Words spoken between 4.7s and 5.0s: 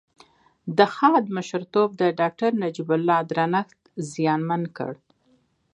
کړ